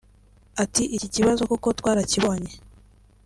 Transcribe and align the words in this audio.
Ati“Iki 0.63 1.07
kibazo 1.15 1.41
koko 1.49 1.67
twarakibonye 1.79 2.51